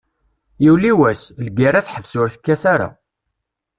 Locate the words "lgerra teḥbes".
1.45-2.13